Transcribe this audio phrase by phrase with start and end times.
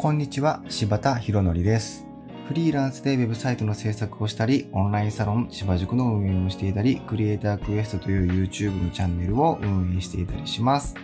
[0.00, 2.06] こんにちは、柴田博則です。
[2.48, 10.94] フリーランスでウェブサイトの制作をしたり、オンラインサロン芝塾の運営をしていたり、クリエイタークエストという YouTube のチャンネルを運営していたりします。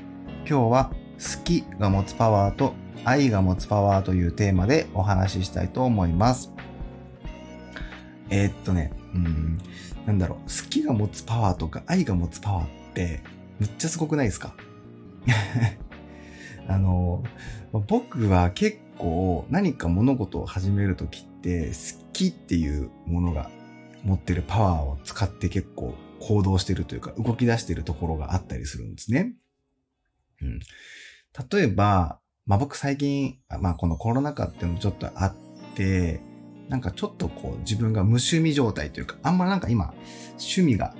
[0.49, 2.73] 今日は、好きが持つパワーと
[3.05, 6.55] 愛が持つパワーというテーマでお話ししたいと思います。
[8.31, 9.59] えーっとね、うん、
[10.07, 13.21] なんだろう、好きが持つパワーとか愛が持つパワーって、
[13.61, 14.55] むっちゃすごくないですか？
[16.67, 17.23] あの、
[17.87, 23.51] 僕は結構何か物事を始めるときって好きっていうものが
[24.05, 29.35] 持ってるパワーを使って結構行動してるというか動き出してるところがあったりするんですね。
[30.43, 30.61] うん。
[31.51, 35.35] 例えば、まあ僕最近、まあこのコロナ禍っていうのもちょっとあっ
[35.75, 36.21] て、
[36.69, 39.95] なんかちょっとこう自分が無趣味状態というか、あんまなんか今
[40.39, 40.95] 趣味が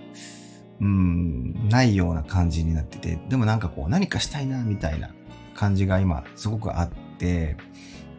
[0.81, 5.11] うん、ないような感じになってて、でもなんかこう何かしたいなみたいな
[5.55, 7.57] 感じが今すごくあって、て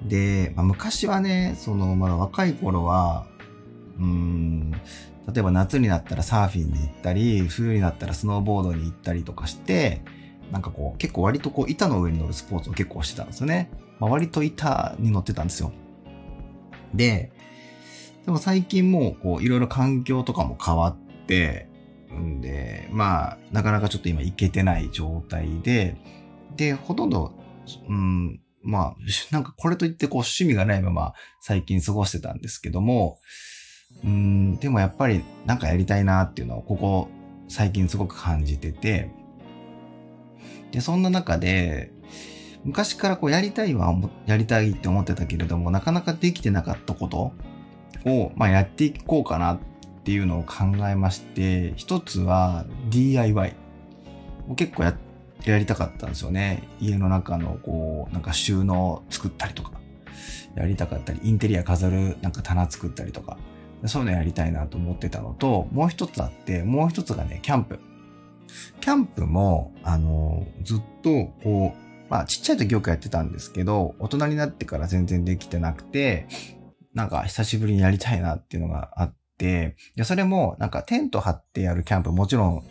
[0.03, 3.25] で、まあ、昔はね、そのまだ若い頃は、
[3.97, 10.01] うーん、例えば夏になったらサーフィンに行ったり、冬になったらスノーボードに行ったりとかして、
[10.51, 13.69] なんかこう結構割とこう板の上に乗るスポーツを結構してたんですよね。
[13.99, 15.73] まあ、割と板に乗ってたんですよ。
[16.93, 17.31] で、
[18.25, 21.67] でも最近もうこういろいろ環境とかも変わって、
[22.13, 25.97] んで、まあ、なかなかちょっと今行けてない状態で、
[26.55, 27.33] で、ほとんど、
[27.89, 28.95] うん、まあ、
[29.31, 33.19] なんかこれといってこう趣味がないまま最近過ごしてたんですけども、
[34.03, 37.07] うん、でもやっぱりなんかやりたいなっていうのをここ
[37.47, 39.09] 最近すごく感じてて、
[40.71, 41.91] で、そんな中で、
[42.63, 43.95] 昔からこうやりたいは
[44.25, 47.31] やりたいって思ってたけれども、なかなかできてなかったこと
[48.05, 49.59] を、まあ、やっていこうかなっ
[50.03, 53.55] ていうのを考えまして、一つは DIY。
[54.55, 54.95] 結構やっ、
[55.45, 56.63] やりたかったんですよね。
[56.79, 59.71] 家の中のこう、なんか収納作ったりとか、
[60.55, 63.37] やりたかったり、インテリア飾るなんか棚作ったりとか、
[63.85, 67.79] そういうのやりたいなと思ってたのと、もう一つあって、もう一つがね、キャンプ。
[68.81, 76.27] キャンプも、あの、ずっとこう、まあちっちゃい時よくやってたんですけど、大人になってから全然できてなくて、
[76.93, 82.67] なんか久しぶりにやりたいなっていうのがあって、で、それもなんかテント張ってやるキャンプもちろん好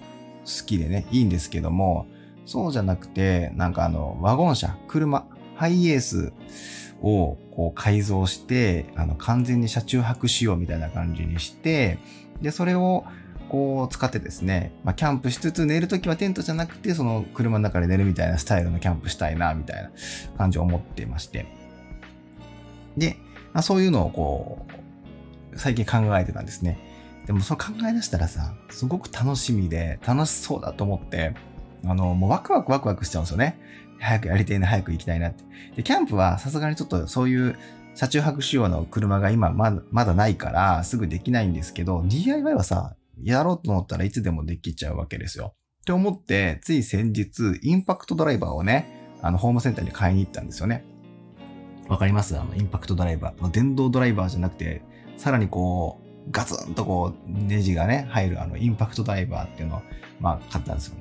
[0.67, 2.07] きでね、いいんですけども、
[2.47, 5.27] そうじゃなくて、なんかあの、ワゴン車、車、
[5.57, 6.33] ハイエース
[7.03, 11.99] をこう改造して、あの、完全に車中泊仕様みたいな感じにして、
[12.41, 13.05] で、それを
[13.49, 19.91] こう使ってですね、まあ、キャンプしつつ寝るときはテントじゃなくて、その車の中で寝るみたいなスタイルのキャンプしたいな、みたいな
[20.39, 21.47] 感じを思ってまして。
[22.97, 23.17] で、
[23.53, 24.67] まあ、そういうのをこ
[25.53, 26.79] う、最近考えてたんですね。
[27.27, 31.35] でもそう考え出したらさ、すごく楽しみで、楽しそうだと思って、
[31.85, 33.59] あの、もうワクワクワクワクしちゃうんですよね。
[33.99, 35.45] 早くやりたいな、早く行きたいなって。
[35.77, 37.57] で、キャンプはさすがにちょっとそういう
[37.95, 45.55] 車中泊仕様の車が今まだまだないから、すぐできないんですけど、DIY はさ、やろうと思ったらいつでもできちゃうわけですよ。
[45.81, 50.85] って思って、つい先日、インパクトドライバーをね、あの、ホームセンターに買いに行ったんですよね。
[51.89, 52.37] わかります？
[52.39, 53.51] あの、インパクトドライバー。
[53.51, 54.83] 電動ドライバーじゃなくて、
[55.17, 59.83] さらにこう、ガツンとこう、ネジがね、入るあの、インパクトドライバーっていうのを、
[60.21, 60.97] まあ、買ったんですよ。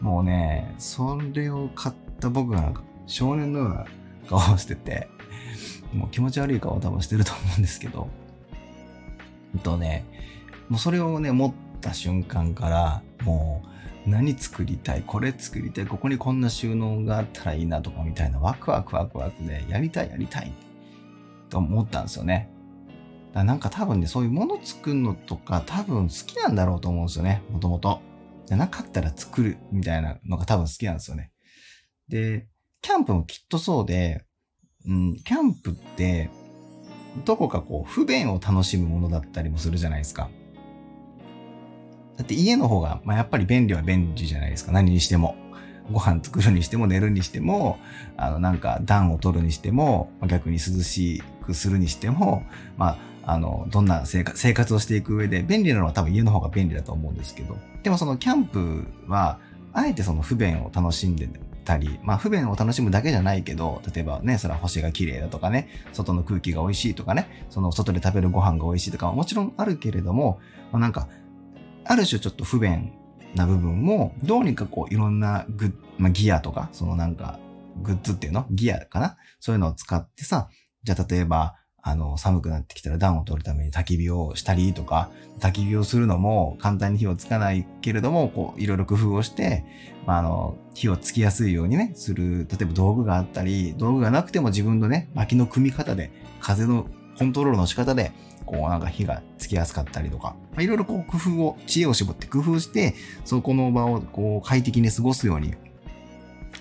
[0.00, 3.86] もうね、それを買った僕がなんか、少年のような
[4.28, 5.08] 顔をしてて、
[5.92, 8.08] もう気持ち悪い顔を多分してると思うんですけど、
[9.54, 10.04] えっとね、
[10.68, 13.62] もうそれをね、持った瞬間から、も
[14.06, 20.52] う、何作りたいこれ作りたいここにこんな収納があったらいいなとかみたいなワクワクワクワクで、やりたいやりたい
[21.50, 22.50] と思ったんですよね。
[23.32, 28.00] だなんか多分ね、そういうもの作るのとか多分好きなんだろうと思うんですよね、もともと。
[28.46, 31.32] じゃなかったら作るみたいなのが多分好きなんですよね。
[32.08, 32.46] で、
[32.80, 34.24] キャンプもきっとそうで、
[34.86, 36.30] うん、キャンプって、
[37.24, 40.30] どこかこう、不便を楽しむものだったりもするじゃないですか。
[42.16, 44.72] だって家の方が、まあ、やっぱり便利は便利じゃないですか。
[44.72, 45.36] 何にしても。
[45.90, 47.78] ご飯作るにしても寝るにしても、
[48.16, 52.42] あの、なんか暖を取るにしても、逆に涼しくするにしても、
[52.76, 59.40] まあ、あの、どんな生活をしていく上で便利なのは多分家の方が便利だと思うんですけど、でもそのキャンプは、
[59.72, 61.28] あえてその不便を楽しんで
[61.64, 70.38] たり、まあ不便を楽しむだけじゃないけど、例えばね、それは星が綺麗だとかね、外の空気が美味しいとかね、その外で食べるご飯が美味しいとかもちろんあるけれども、
[70.70, 71.08] まあ、なんか、
[71.84, 72.92] ある種ちょっと不便
[73.34, 77.40] な部分も、どうにかこういろんなグッ、まあ、ギアとか、そのなんか、
[77.82, 78.46] グッズっていうの？
[78.50, 79.18] ギアかな？
[79.40, 80.48] そういうのを使ってさ、
[80.84, 81.56] じゃあ例えば、
[81.86, 89.64] あの、寒くなってきたら暖を取るために焚き火をしたりとか、焚き火をするのも簡単に火をつかないけれども、こう、いろいろ工夫をして、
[90.04, 96.10] まあ、あの、火をつきやすいようにね、する、例えば道具があったり、道具がなくても自分のね、薪の組み方で、
[96.40, 98.10] 風のコントロールの仕方で、
[98.46, 102.94] こうなんか火がつきやすかったりとか、まあ、いろいろこう工夫を、知恵を絞って工夫して、
[103.24, 105.54] そこの場をこう快適に過ごすように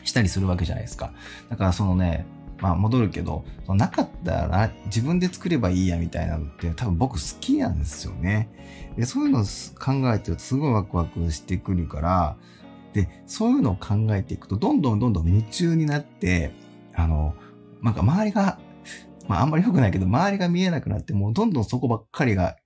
[0.03, 1.13] したりするわけじゃないですか。
[1.49, 2.27] だからそのね、
[2.59, 8.49] まあ戻るけど、なかったら自分で作ればいいやみたいなのって多分僕好きなんですよね。
[8.97, 12.37] で、そういうのを考えてるとすごいワクワクしてくるから、
[12.93, 16.51] で、そういうのを考えていくとどんどんどんどん夢中になって、
[16.93, 17.35] あの、
[17.81, 18.59] なんか周りが
[19.27, 22.57] まああんまり良くないけど、周りが見えなくなって、もうどんどんそこばっかりが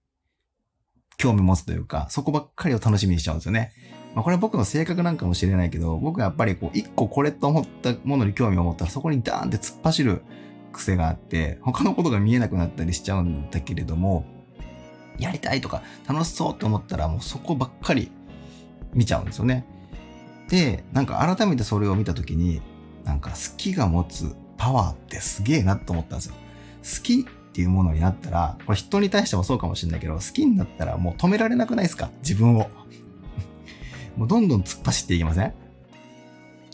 [1.18, 3.71] 興味持つというか、そこばっかりを楽しみにしちゃうんですよね。
[4.15, 10.21] まあこれは僕の性格なんかもしれないけど、僕はやっぱりこう、一個これと思ったものに興味を持ったら、そこにダーンって突っ走る
[10.73, 14.25] 癖があって、他のことが見えなくなったりしちゃうんだけれども、
[15.17, 18.09] やりたいとか楽しそうと思ったらもうそこばっかり
[18.94, 19.65] 見ちゃうんですよね。
[20.47, 22.61] で、なんか改めてそれを見たときに、
[23.03, 26.35] なんか好きが持つパワーってすげえなと思ったんですよ。
[26.81, 32.09] 好きっていうものになったら、これ人に対してもそうかもしれないけど、好きになったらもう止められなくないですか？
[32.21, 32.69] 自分を。
[34.19, 35.54] もうどんどん突っ走っていきません？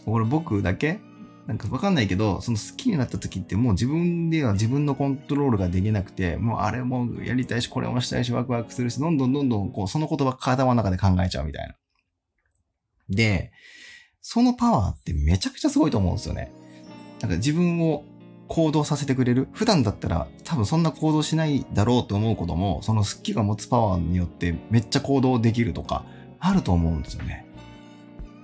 [0.03, 0.99] これ僕だけ？
[1.45, 11.75] なんかわかんないけど、その好きになった時ってもう自分では自分のコントロールができなくて、もうあれもやりたいし、これもしたいし、ワクワクするし、どんどんどんどんこう、その言葉体の中で考えちゃうみたいな。
[13.09, 13.51] で、
[14.21, 16.51] そのパワーってめちゃくちゃすごいと思うんですよね。
[17.21, 18.05] なんか自分を
[18.47, 19.47] 行動させてくれる。
[19.51, 26.05] 普段だったら多分そんな行動しないだろうと思うことも、その好きが持つパワーによってめっちゃ行動できるとか、
[26.45, 27.45] あると思うんですよね。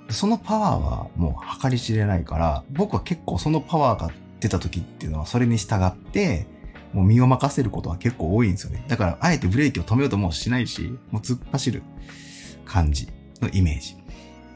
[0.09, 6.47] そのパワーはもう計り知れないから、僕は結構そのパワーが出た時っていうのはそれに従って、
[6.93, 8.83] もう身を任せることは結構多いんですよね。
[8.87, 11.83] だから、あえてブレーキを止めようともしないし、もう突っ走る
[12.65, 13.07] 感じ
[13.39, 13.95] のイメージ。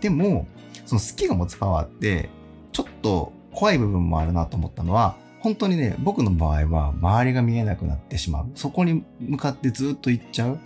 [0.02, 0.48] でも、
[0.86, 2.30] その好きが持つパワーって、
[2.74, 8.52] ちょっと怖い部分もあるなと思ったのは、本当にね、僕の場合は周りが見えなくなってしまう。
[8.56, 10.60] そこに向かってずっと行っちゃう。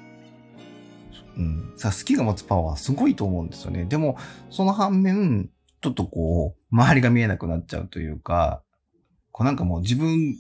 [1.40, 1.74] うん。
[1.78, 3.86] さ、好きが持つパワーすごいと思うんですよね。
[3.86, 4.18] でも、
[4.50, 5.50] その反面、
[5.82, 8.62] ちょっとこう、周りが見えなくなっちゃうというか、
[9.32, 10.36] こうなんかもう自分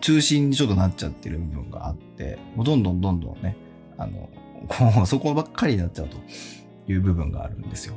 [0.00, 3.56] 中心にちょっとなっちゃってる部分があって、もうどんどんどんどんね、
[3.96, 4.28] あの、
[4.66, 6.16] こう、そこばっかりになっちゃうと
[6.90, 7.94] いう部分があるんですよ。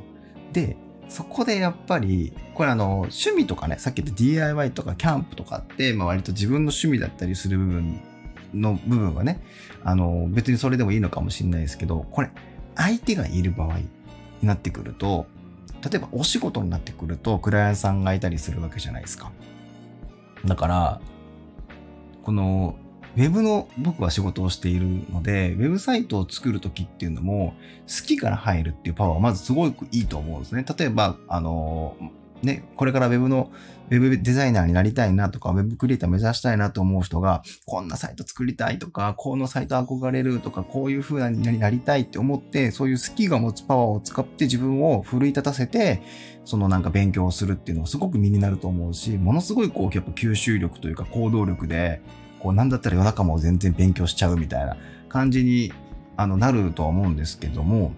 [0.52, 0.76] で、
[1.08, 8.00] そこでやっぱり、これあの、趣味とかね、さっき言った DIY とかキャンプとかって、まあ割と自分の趣味だったりする部分
[8.54, 9.40] の部分はね、
[9.84, 12.30] あの、別にそれでもいいのかもしれないですけど、これ、
[12.74, 13.88] 相手がいる場合に
[14.42, 15.26] なってくると、
[15.82, 19.32] 例えばお仕事になってくると、クライアントさんがいたりするわけじゃないですか。
[20.44, 21.00] だから、
[22.22, 22.76] この
[23.16, 27.54] ウェブの僕は仕事をしているので、ウェブサイトを作るときっていうのも、
[27.86, 30.64] 好きから入るっていうパワーはまずすごくいいと思うんですね。
[30.78, 31.96] 例えば、あの、
[32.42, 33.50] ね、これからウェブの、
[33.90, 46.02] ウェブデザイナーになりたいなとか、ウェブクリエイター目指したいなと思う人が、こんなサイト作りたいとか、このサイト憧れるとか、こういう風になりたいって思って、そういう好きが持つパワーを使って自分を奮い立たせて、
[46.44, 52.00] そのなんか勉強をするっていうのはすごく身になると思うし、ものすごいこう、やっぱ吸収力というか行動力で、
[52.40, 54.76] こう、なんだったら夜中も全然勉強しちゃうみたいな
[55.08, 55.72] 感じに
[56.16, 57.92] あのなるとは思うんですけども、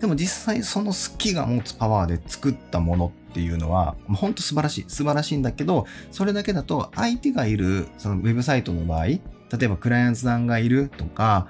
[0.00, 4.84] でも実際その好きが持つパワーで作ったものっていうのは、ほんと素晴らしい。
[4.88, 9.20] 素晴らしいんだけど、それだけだと相手がいる、そのウェブサイトの場合、例
[9.62, 11.48] えばクライアントさんがいるとか、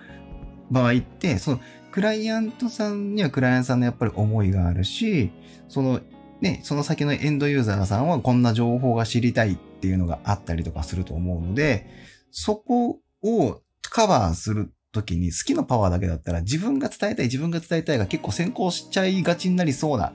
[0.70, 5.30] 場合って、そのクライアントさんにはクライアントさんのやっぱり思いがあるし、
[5.68, 6.00] その
[6.40, 11.86] ね、その先のエンドユーザーさんはこんな情報が知りたいっていうのがあったりとかすると思うので、
[12.30, 20.12] そこをカバーするときに好きのパワーだけだったら自分が伝えたい自分が伝えたいが結構先行しちゃいがちになりそうな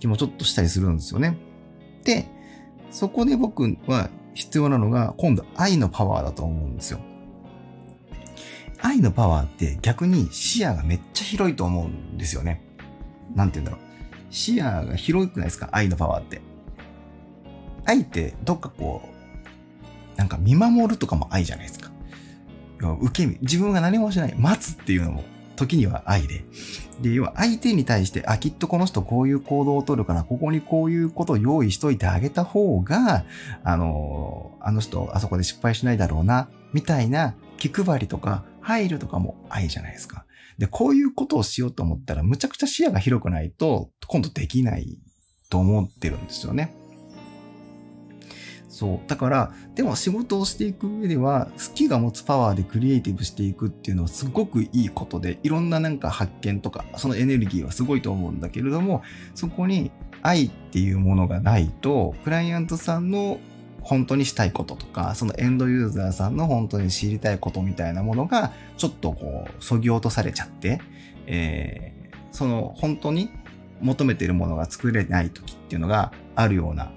[0.00, 1.36] 気もちょっとしたりするんですよね。
[2.04, 2.26] で、
[2.90, 6.98] そこで僕は必要なのが今度愛のパワーだと思うんですよ。
[8.80, 12.62] 愛のパワーって逆に視野がめっちゃ広いと思うんですよね。
[13.34, 13.80] なんて言うんだろう。
[14.30, 15.68] 視野が広くないですか？
[15.72, 16.42] 愛のパワーって。
[17.86, 19.02] 愛ってどっかこ
[20.14, 21.90] う、なんか見守るとかも愛じゃないですか。
[22.92, 25.24] 受け身、自分が何もしない、待つっていうのも
[25.56, 26.44] 時には愛で。
[27.00, 33.24] で、要は相手に対して、あ、きっとこの人こういう行動をとるから、ここにこういうことを用意しといてあげた方が、
[33.62, 40.24] あの、あの人、あそこで失敗しないだろうな、みたいな気配りとか、配慮とかも愛じゃないですか。
[40.58, 44.98] で、こういうことをしようと思ったら、むちゃくちゃ視野が広くないと、今度できない
[45.50, 46.74] と思ってるんですよね。
[48.74, 49.00] そう。
[49.06, 59.04] だから、でも仕事をしていく上では、好きが持つパワーでクリエイティブしていくっていうのはすごくいいことで、いろんななんか発見とか、そのエネルギーはすごいと思うんだけれども、
[59.36, 63.38] そこに愛っていうものがないと、クライアントさんの
[63.80, 70.80] 本当にしたいこととか、そのエンドユーザーさんの本当に知りたいことみたいなものが、ちょっとこう、そぎ落とされちゃって、
[71.26, 73.30] えー、その本当に
[73.80, 76.90] 求めているものが作れない時っていうのがあるような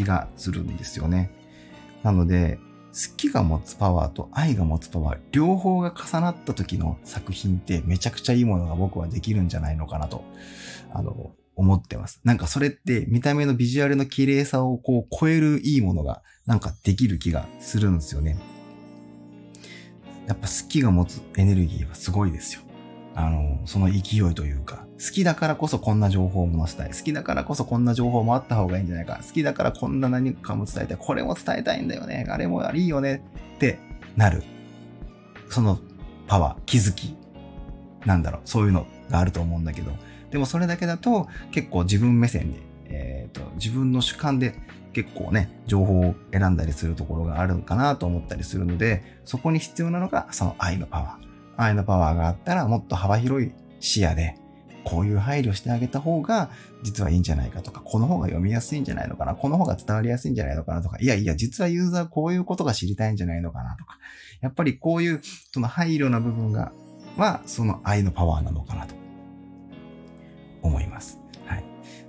[0.00, 1.30] 気がするんですよね。
[2.02, 2.58] なので、
[2.92, 10.24] 好きが持つパワーと愛が持つパワー、両方が重なった時の作品ってめちゃくちゃいいものが僕はできるんじゃないのかなと、
[10.92, 12.20] あの、思ってます。
[12.24, 18.38] なんかそれって見た目のビジュアルの綺麗さをこう超えるいいものがなんかできる気がするんですよね。
[20.26, 22.62] やっぱ好きが持つエネルギーはすごいですよ。
[23.20, 26.96] あの、その勢いというか、好きだからこそこんな情報も載せたい。
[26.96, 29.20] 好きだからこそこんな情報もあった方がいいんじゃないか。
[29.26, 30.96] 好きだからこんな何かも伝えたい。
[30.98, 32.26] これも伝えたいんだよね。
[32.28, 33.22] あれもいいよね。
[33.56, 33.78] って
[34.16, 34.42] なる。
[35.48, 35.78] その
[36.26, 37.16] パワー、気づき。
[38.06, 38.40] なんだろう。
[38.44, 39.92] そういうのがあると思うんだけど。
[40.30, 44.54] でもそれだけだと結構自分目線で、えっ、と、自分の主観で
[44.92, 51.29] 結構ね、情報を選んだりするところがあるのかなと思ったりするので、そこに必要なのがその愛のパワー。
[51.62, 54.36] 愛のパワーがあったらもっと幅広い視野で、
[54.84, 56.50] こういう配慮してあげた方が
[56.82, 63.98] 実はいいんじゃないかとか、この方が読みやすいんじゃないのかな、この方が伝わりやすいんじゃないのかなとか、いやいや、実はユーザーこういうことが知りたいんじゃないのかなとか、
[64.40, 65.20] やっぱりこういう
[65.52, 66.72] その配慮な部分が、
[67.16, 68.94] はその愛のパワーなのかなと
[70.62, 71.20] 思います。
[71.44, 71.64] はい。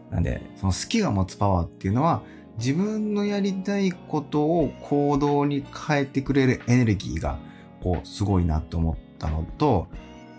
[0.10, 2.24] なんで、その好きが持つパワーっていうのは、
[2.58, 7.40] 自分のやりたいことを行動に変えてくれるエネルギーが、
[7.82, 9.88] こう、すごいなと思ってったのと、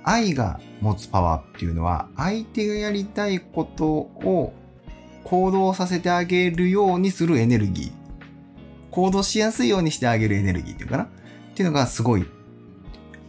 [0.03, 4.53] 愛が持つパワーっていうのは、相手がやりたいことを
[5.25, 7.93] 行動させてあげるようにするエネルギー。
[8.91, 11.05] 行動しやすいようにしてあげるエネルギーっていうかな？
[11.05, 11.09] っ
[11.55, 12.27] ていうのがすごい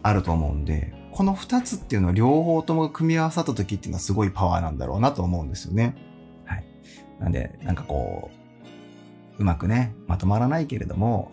[0.02, 5.94] あると思うんで、この二つっていうのは両方とも組み合わさった時っていうのはすごいパワーなんだろうなと思うんですよね。
[6.44, 6.64] はい。
[7.20, 8.36] なんで、なんかこう、
[9.38, 11.30] うまくね、まとまらないけれども、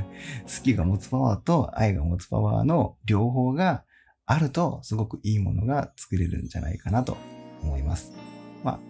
[0.44, 3.84] 好きが持つパワーと愛が持つパワーの両方が
[4.26, 7.16] あるとすごくいいものが作れるんじゃないかなと
[7.62, 8.12] 思います。
[8.62, 8.80] まあ、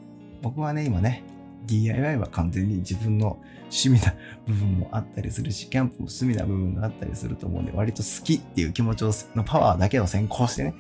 [0.43, 1.23] 僕はね、今ね、
[1.67, 4.15] DIY は完全に自分の趣味な
[4.47, 9.03] 部分もあったりするし、キャンプも趣味な部分があったりすると思うんで、割と好きっていう気持ち
[9.35, 10.75] のパワーだけを先行してね、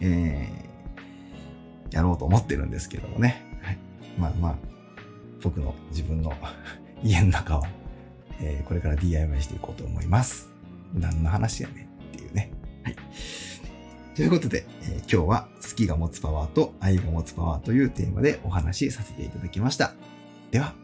[0.00, 3.42] えー、やろうと思ってるんですけどもね。
[3.62, 3.78] はい、
[4.18, 4.56] まあまあ、
[5.42, 6.32] 僕の自分の
[7.02, 7.68] 家の中は、
[8.40, 10.50] えー、これから DIY していこうと思います。
[10.94, 12.52] 何の話やねっていうね。
[12.82, 12.96] はい。
[14.14, 19.94] ということで、えー今日は好きが持つパワーと愛が持つパワーというテーマでお話しさせていただきました。
[20.50, 20.74] では、